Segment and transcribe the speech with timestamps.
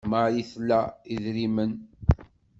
[0.11, 0.81] Marie tla
[1.13, 1.71] idrimen.